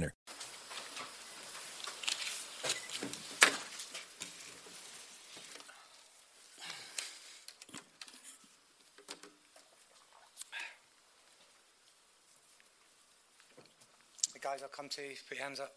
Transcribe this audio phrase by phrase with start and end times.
[0.00, 0.08] The
[14.40, 15.20] guys, I'll come to you.
[15.28, 15.76] Put your hands up.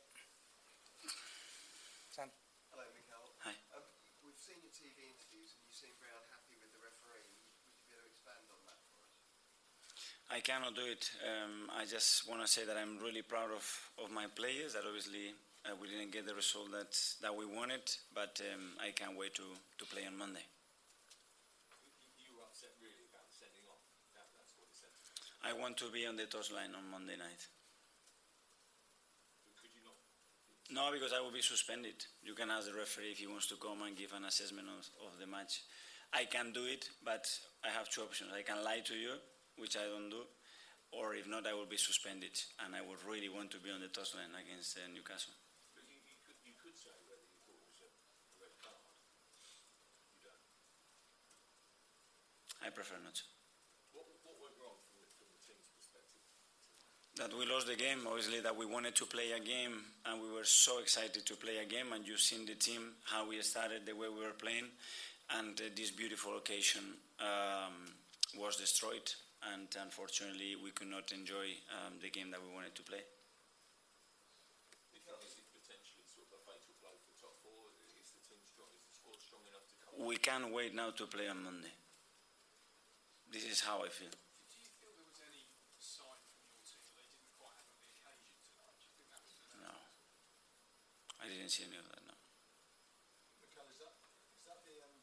[2.07, 2.31] Sam.
[2.71, 3.35] Hello, Mikel.
[3.43, 3.51] Hi.
[3.75, 3.83] Um,
[4.23, 7.27] we've seen your TV interviews and you seem very unhappy with the referee.
[7.27, 9.11] Would you be able to expand on that for us?
[10.33, 11.13] I cannot do it.
[11.21, 13.61] Um, I just want to say that I'm really proud of,
[14.01, 14.73] of my players.
[14.73, 15.29] That obviously
[15.61, 17.85] uh, we didn't get the result that that we wanted,
[18.17, 20.41] but um, I can't wait to, to play on Monday.
[22.17, 23.85] You upset really about sending off?
[24.17, 24.89] That's what he said.
[25.45, 27.45] I want to be on the touchline on Monday night.
[30.73, 32.01] No, because I will be suspended.
[32.25, 34.89] You can ask the referee if he wants to come and give an assessment of,
[35.05, 35.61] of the match.
[36.09, 37.29] I can do it, but
[37.61, 38.33] I have two options.
[38.33, 39.13] I can lie to you,
[39.57, 40.23] which I don't do,
[40.91, 42.33] or if not, I will be suspended.
[42.65, 45.33] And I would really want to be on the touchline against uh, Newcastle.
[52.63, 53.23] I prefer not to.
[57.17, 58.07] that we lost the game.
[58.07, 61.57] Obviously, that we wanted to play a game, and we were so excited to play
[61.57, 61.93] a game.
[61.93, 64.65] And you've seen the team how we started, the way we were playing,
[65.37, 66.81] and uh, this beautiful occasion
[67.19, 67.93] um,
[68.39, 69.11] was destroyed.
[69.51, 73.03] And unfortunately, we could not enjoy um, the game that we wanted to play.
[79.99, 81.71] We can't wait now to play on Monday.
[83.31, 84.11] This is how I feel.
[89.61, 89.73] No.
[91.21, 92.13] I didn't see any of that, no.
[93.41, 93.95] Mikel, is that,
[94.37, 94.97] is that the, um,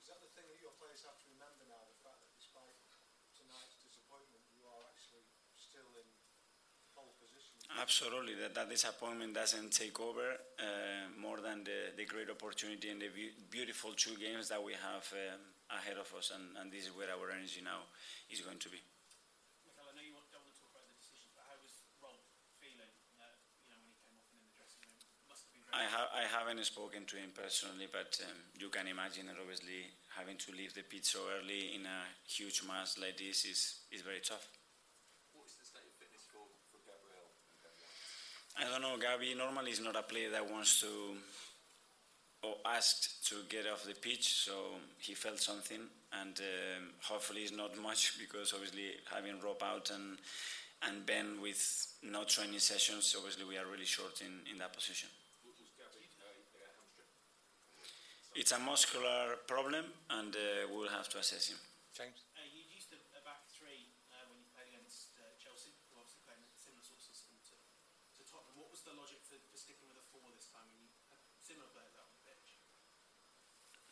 [0.00, 1.82] is that the thing that your players have to remember now?
[1.88, 2.76] The fact that despite
[3.34, 5.24] tonight's disappointment, you are actually
[5.72, 6.04] still in
[6.92, 7.56] pole position?
[7.80, 13.00] Absolutely, that, that disappointment doesn't take over uh, more than the, the great opportunity and
[13.00, 15.40] the beau- beautiful two games that we have um,
[15.72, 17.88] ahead of us, and, and this is where our energy now
[18.28, 18.76] is going to be.
[19.80, 21.72] I know you don't want to talk about the decisions, but how was
[22.04, 22.16] Rob
[22.60, 23.24] feeling, uh,
[23.64, 25.00] you know, when he came off and in the dressing room?
[25.32, 28.68] Must have been very I, ha- I haven't spoken to him personally, but um, you
[28.68, 32.96] can imagine that obviously having to leave the pitch so early in a huge match
[33.00, 34.44] like this is, is very tough.
[35.32, 37.32] What is the state of fitness for, for Gabriel?
[38.62, 38.96] I don't know.
[38.96, 40.86] Gabi normally is not a player that wants to
[42.42, 44.52] or asked to get off the pitch, so
[44.98, 45.78] he felt something,
[46.20, 50.18] and um, hopefully it's not much because obviously having Rob out and
[50.82, 51.62] and Ben with
[52.02, 55.08] no training sessions, obviously we are really short in, in that position.
[58.34, 61.60] It's a muscular problem, and uh, we'll have to assess him.
[61.92, 62.24] James?
[62.32, 66.00] Uh, you used a, a back three uh, when you played against uh, Chelsea, who
[66.00, 68.56] obviously playing a similar sort of system to, to Tottenham.
[68.56, 71.20] What was the logic for, for sticking with a four this time when you had
[71.44, 72.56] similar players out on the pitch?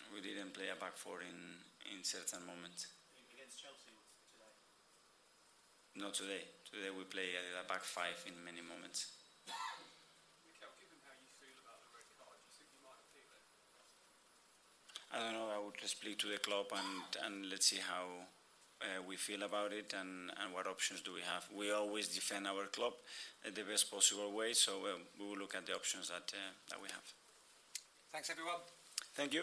[0.08, 1.38] We didn't play a back four in,
[1.94, 2.86] in certain moments.
[3.34, 3.94] Against Chelsea
[4.34, 4.50] today.
[5.94, 6.42] Not today.
[6.66, 9.06] Today we play a back five in many moments.
[15.12, 15.50] I don't know.
[15.54, 18.06] I would speak to the club and, and let's see how
[18.80, 21.46] uh, we feel about it and, and what options do we have.
[21.54, 22.94] We always defend our club
[23.44, 26.54] in the best possible way, so uh, we will look at the options that, uh,
[26.70, 27.06] that we have.
[28.12, 28.62] Thanks, everyone.
[29.14, 29.42] Thank you.